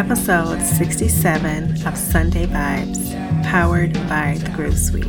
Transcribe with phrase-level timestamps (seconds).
[0.00, 3.12] episode 67 of Sunday Vibes,
[3.44, 5.04] powered by the Groove Suite.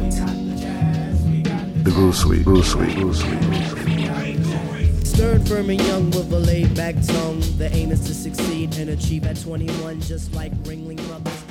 [1.86, 5.08] The Groove Suite, Groove Suite, Groove Suite, Groove Suite.
[5.08, 7.40] Stirred, firm, and young with a laid back tongue.
[7.58, 11.42] The aim is to succeed and achieve at 21, just like Ringling Brothers.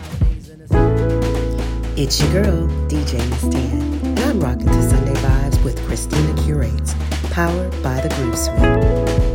[1.99, 6.95] It's your girl, DJ Miss and I'm rocking to Sunday Vibes with Christina Curates,
[7.31, 9.30] powered by the Groove Suite.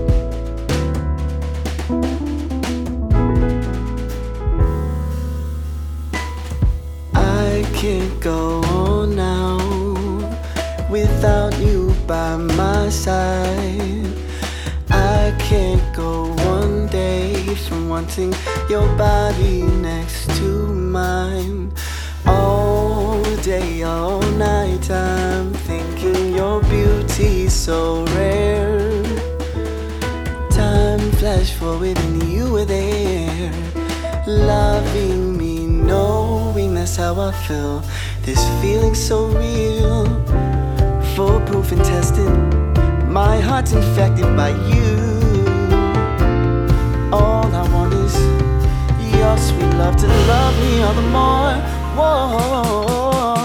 [8.25, 9.59] Go on now
[10.89, 14.11] without you by my side.
[14.89, 17.35] I can't go one day
[17.67, 18.33] from wanting
[18.67, 21.71] your body next to mine.
[22.25, 29.03] All day, all night, I'm thinking your beauty's so rare.
[30.49, 33.53] Time flashed forward and you were there,
[34.25, 37.83] loving me, knowing that's how I feel.
[38.25, 40.03] This feeling so real,
[41.13, 42.27] foolproof and tested.
[43.07, 44.97] My heart's infected by you.
[47.13, 48.15] All I want is
[49.15, 51.53] your sweet love to love me all the more.
[51.95, 53.35] Whoa,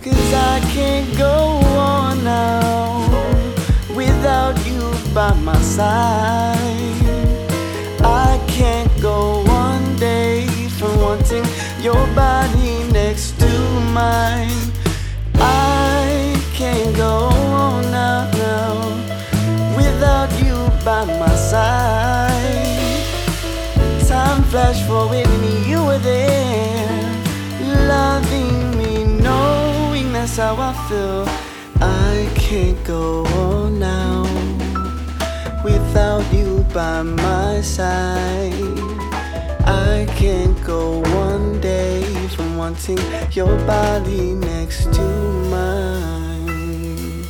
[0.00, 3.08] cause I can't go on now
[3.96, 6.56] without you by my side.
[8.00, 10.46] I can't go one day
[10.78, 11.44] from wanting
[11.82, 12.49] your body
[13.92, 14.72] mine.
[15.34, 17.28] I can't go
[17.64, 22.30] on now, now without you by my side.
[24.06, 26.88] Time flashed forward and you were there,
[27.88, 31.24] loving me, knowing that's how I feel.
[31.80, 34.22] I can't go on now
[35.64, 39.09] without you by my side.
[39.70, 42.02] I can't go one day
[42.34, 42.98] from wanting
[43.30, 45.02] your body next to
[45.54, 47.24] mine.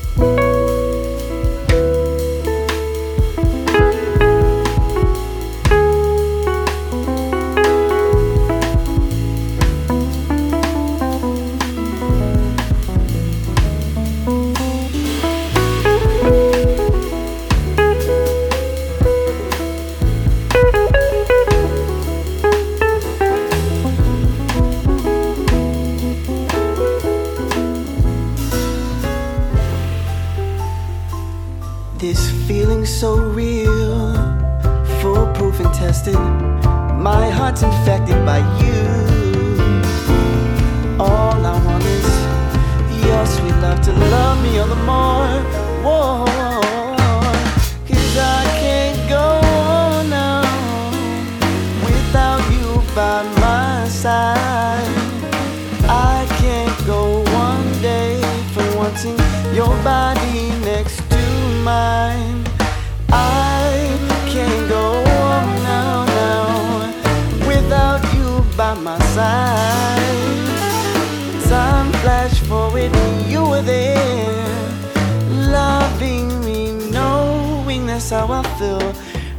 [78.60, 78.93] Feel.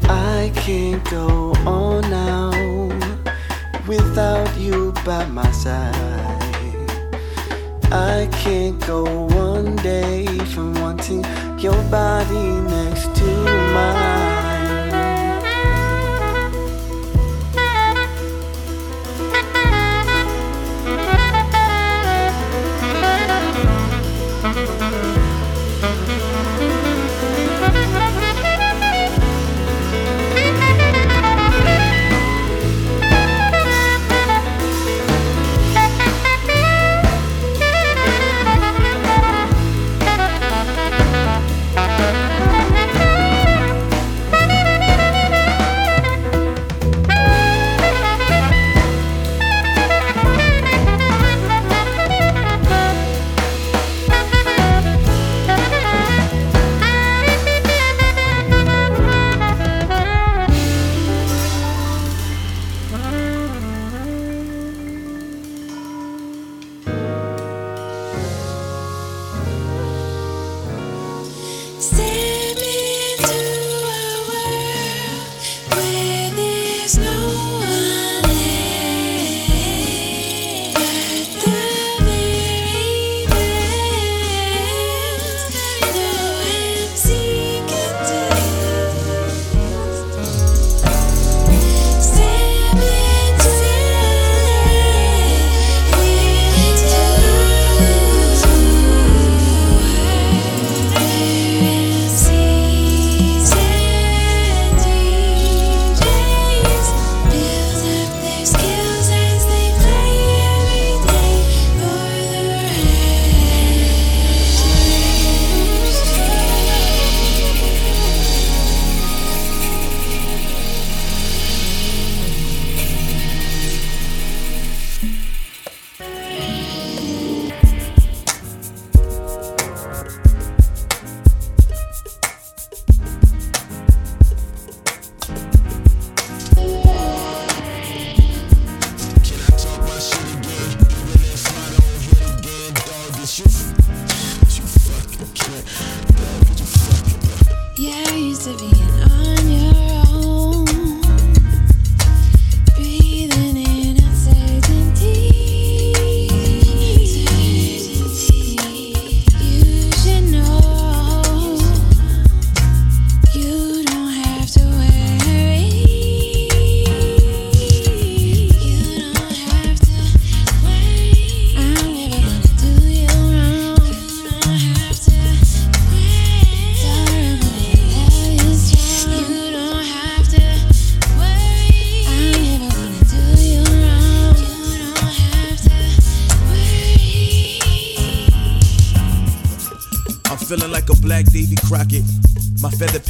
[0.10, 2.50] I can't go on now
[3.88, 6.42] without you by my side.
[7.92, 11.24] I can't go one day from wanting
[11.60, 12.91] your body next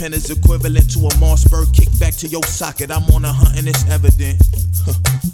[0.01, 2.89] pen is equivalent to a Mossberg kick back to your socket.
[2.89, 4.41] I'm on a hunt and it's evident.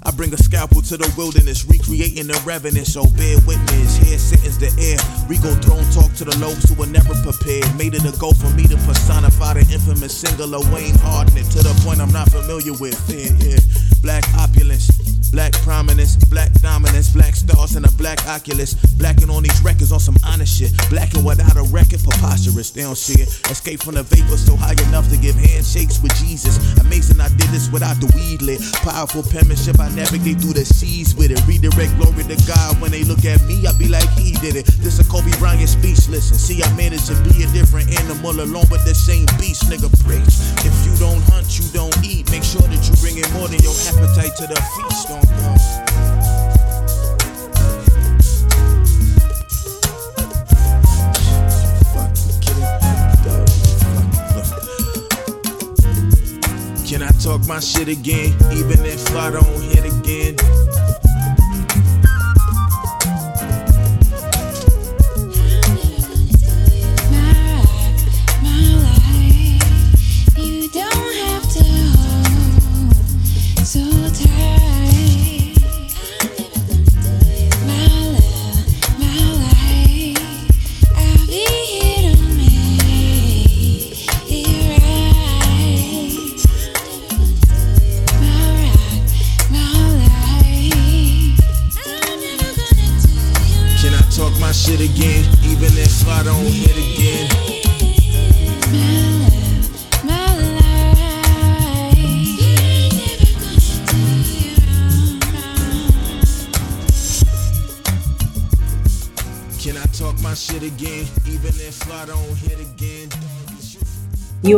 [0.03, 2.85] I bring a scalpel to the wilderness, recreating the revenant.
[2.85, 4.99] So bear witness, here sittings the air.
[5.31, 7.63] Regal throne talk to the lobes who were never prepared.
[7.79, 11.71] Made it a goal for me to personify the infamous singular Wayne Hardin to the
[11.87, 12.99] point I'm not familiar with.
[13.07, 13.63] Yeah, yeah.
[14.03, 14.96] Black opulence.
[15.31, 18.73] Black prominence, black dominance, black stars and a black oculus.
[18.97, 20.71] Blacking on these records on some honest shit.
[20.89, 22.71] Blacking without a record, preposterous.
[22.71, 23.27] They don't see it.
[23.51, 26.57] Escape from the vapor so high enough to give handshakes with Jesus.
[26.79, 28.61] Amazing, I did this without the weed lit.
[28.81, 31.41] Powerful penmanship, I navigate through the seas with it.
[31.45, 32.79] Redirect glory to God.
[32.81, 34.65] When they look at me, I be like, He did it.
[34.79, 36.31] This a Kobe Bryant speechless.
[36.31, 39.91] And see, I managed to be a different animal alone, with the same beast, nigga.
[40.05, 40.39] Preach.
[40.63, 42.29] If you don't hunt, you don't eat.
[42.31, 45.16] Make sure that you bring in more than your appetite to the feast.
[56.87, 60.86] Can I talk my shit again, even if I don't hit again?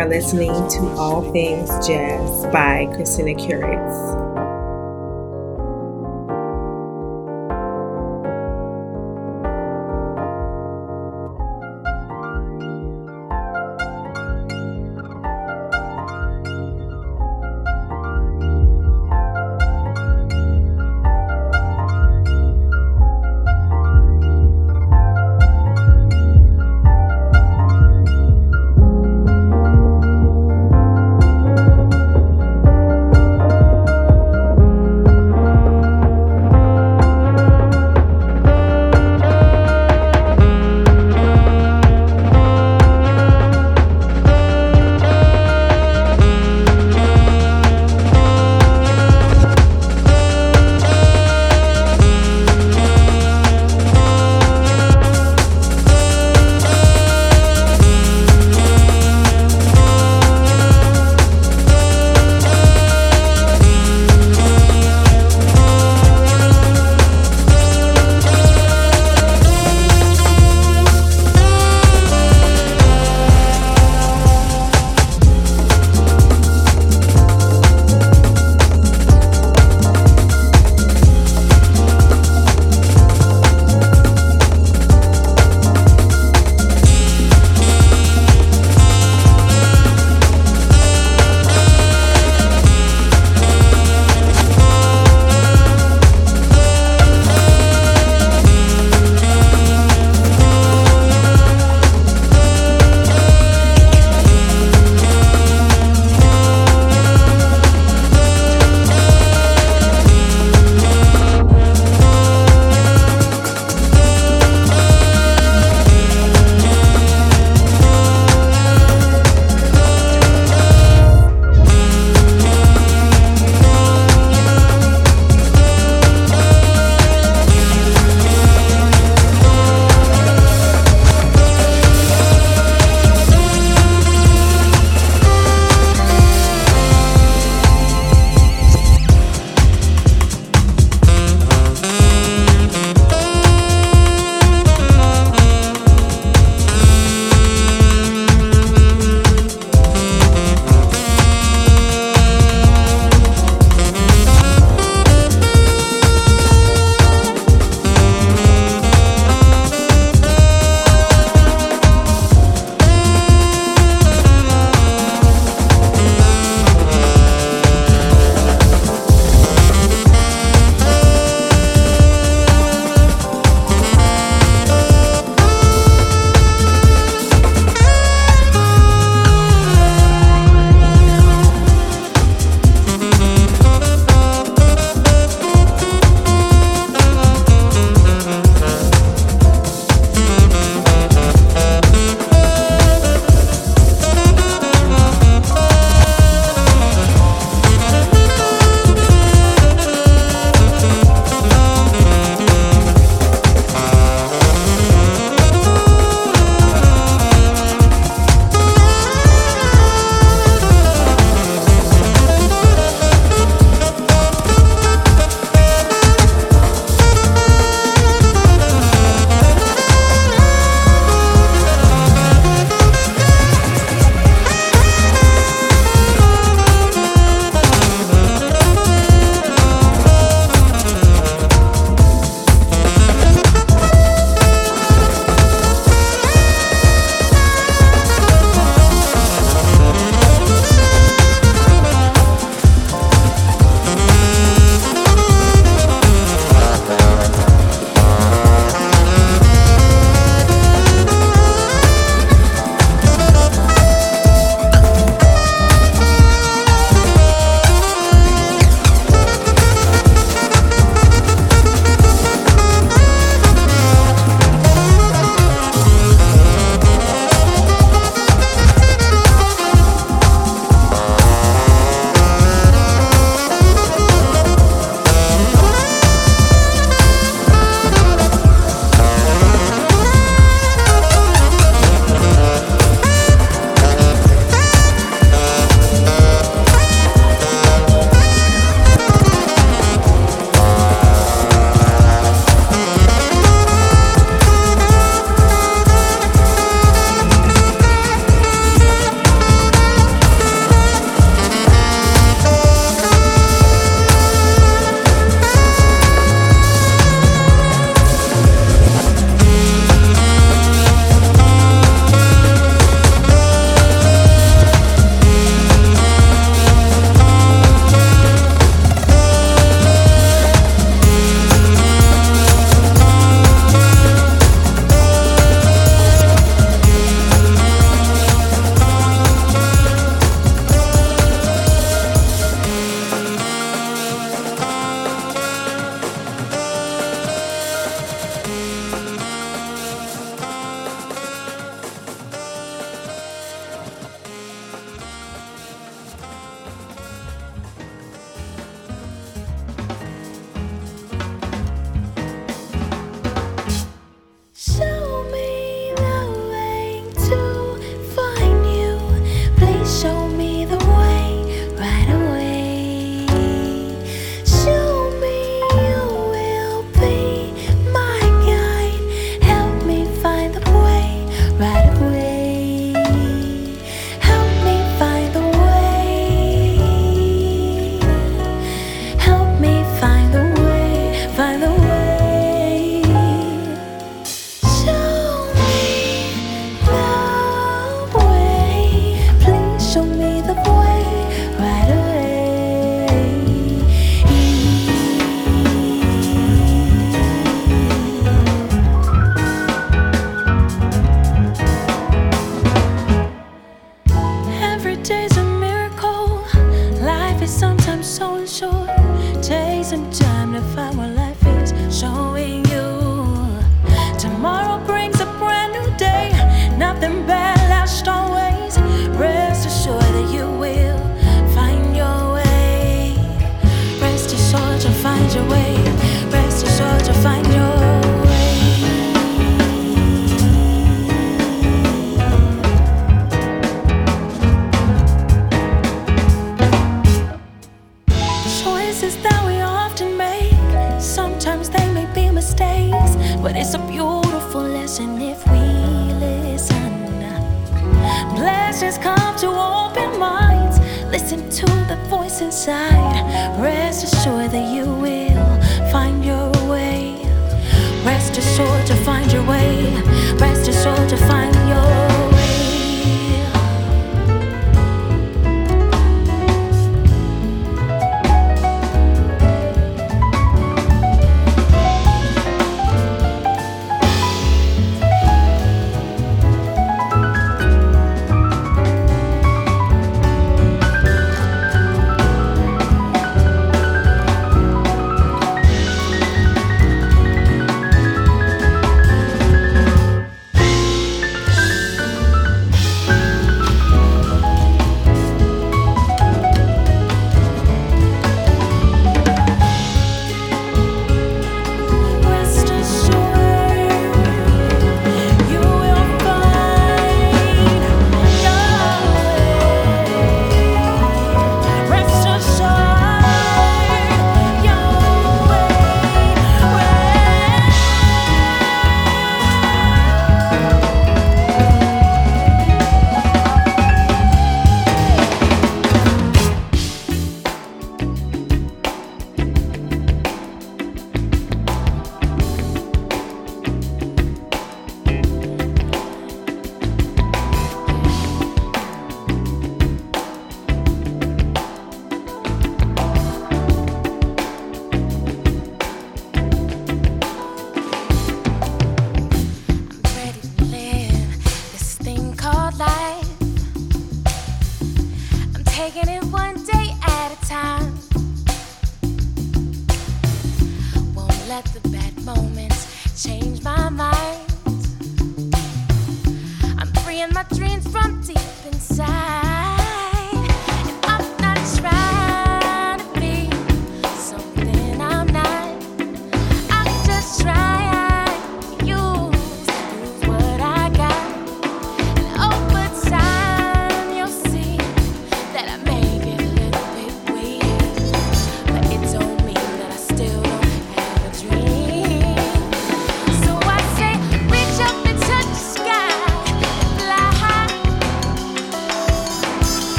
[0.00, 4.09] Are listening to All Things Jazz by Christina Curates.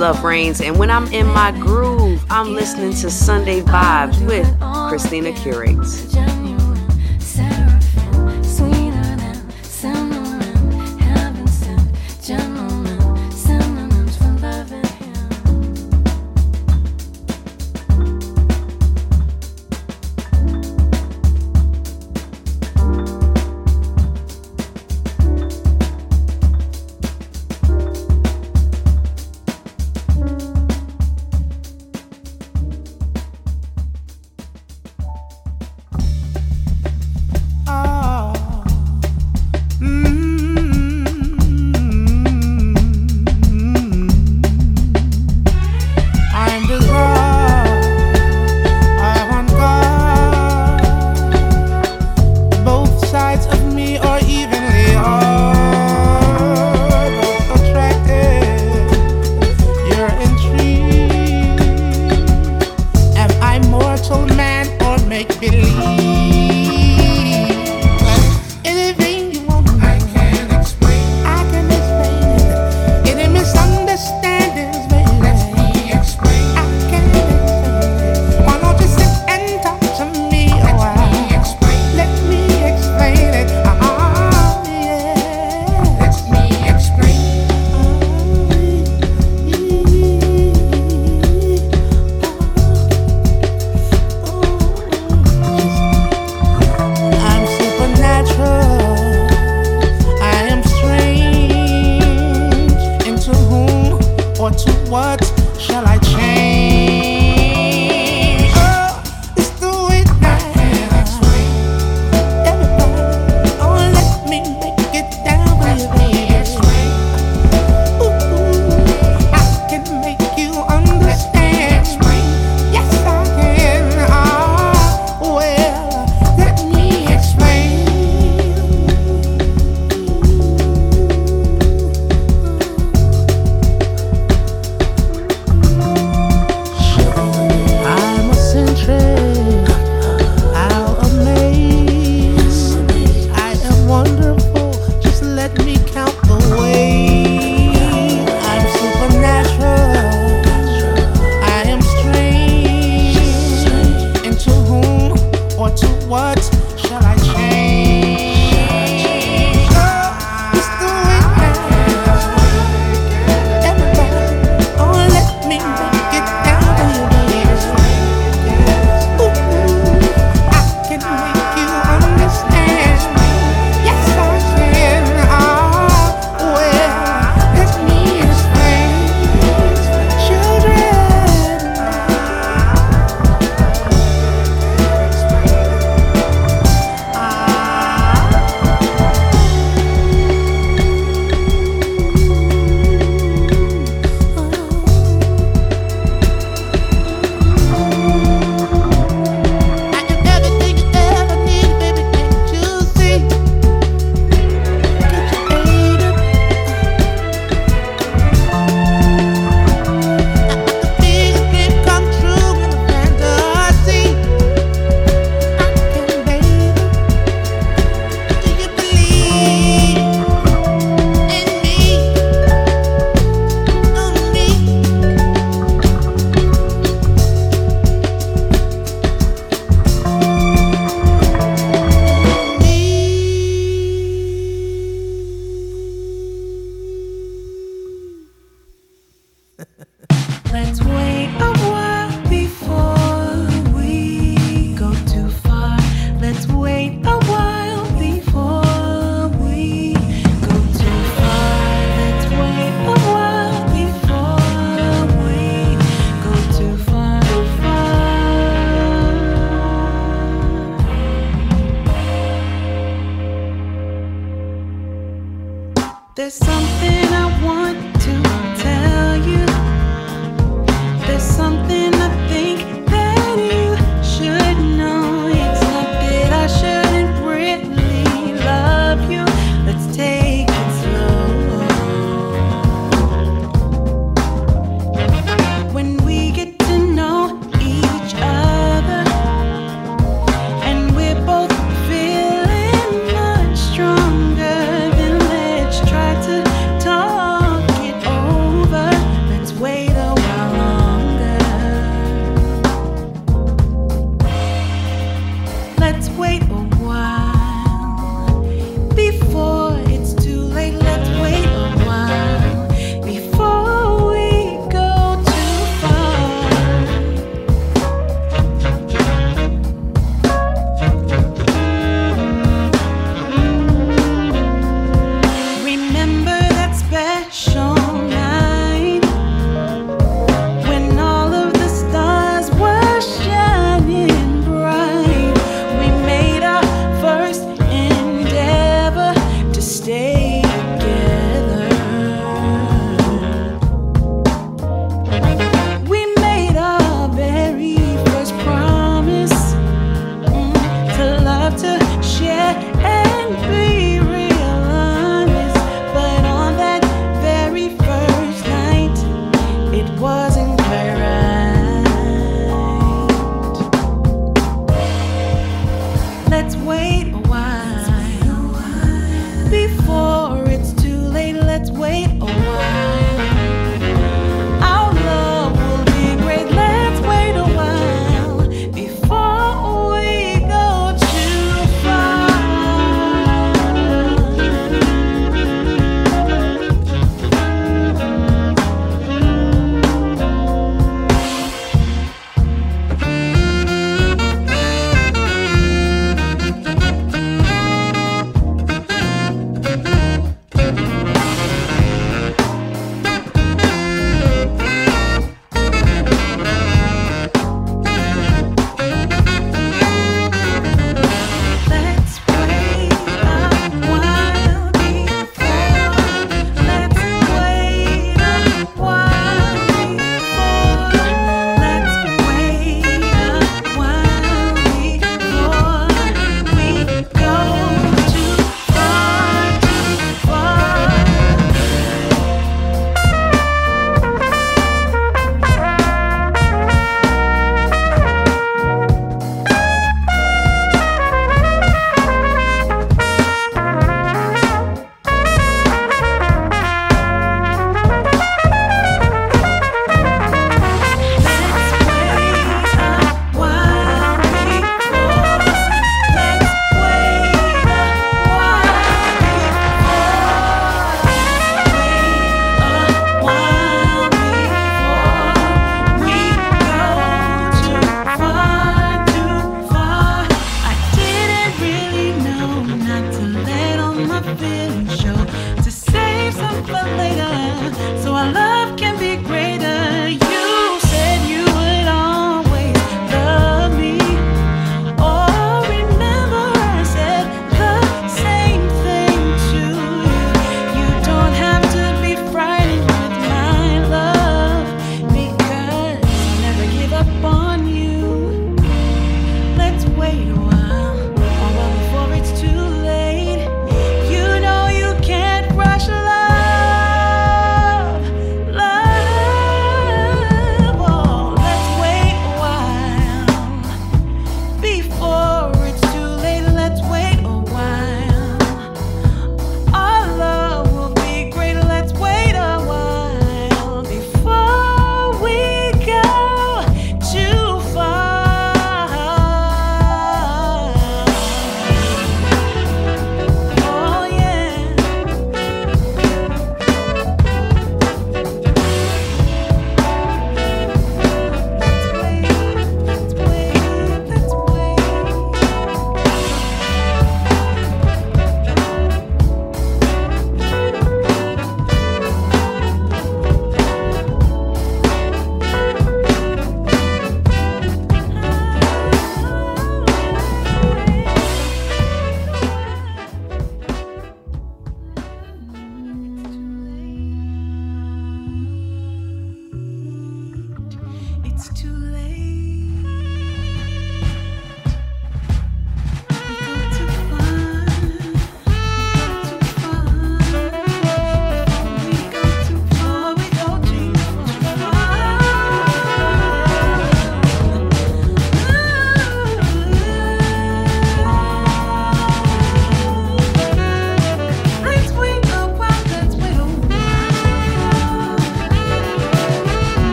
[0.00, 4.48] Love Reigns, and when I'm in my groove, I'm listening to Sunday Vibes with
[4.88, 6.06] Christina Curates.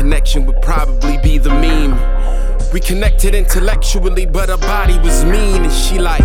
[0.00, 1.92] Connection would probably be the meme.
[2.72, 6.24] We connected intellectually, but her body was mean, and she like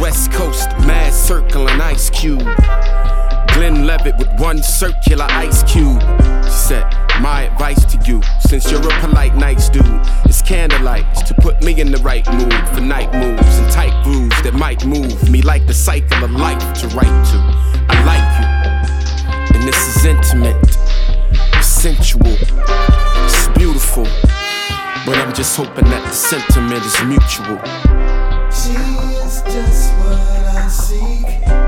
[0.00, 2.46] West Coast, mad circle and ice cube.
[3.52, 6.00] Glenn Levitt with one circular ice cube.
[6.44, 6.84] She said,
[7.20, 9.84] My advice to you, since you're a polite, nice dude,
[10.28, 14.40] is candlelight to put me in the right mood for night moves and tight grooves
[14.42, 17.38] that might move me like the cycle of life to write to.
[17.90, 20.77] I like you, and this is intimate,
[21.78, 24.02] sensual, it's beautiful,
[25.06, 27.56] but I'm just hoping that the sentiment is mutual.
[28.50, 28.74] She
[29.22, 30.18] is just what
[30.56, 31.67] I seek.